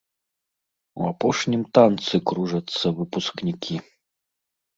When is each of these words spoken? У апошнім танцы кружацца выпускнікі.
У 1.01 1.03
апошнім 1.13 1.61
танцы 1.79 2.21
кружацца 2.31 2.85
выпускнікі. 3.01 3.75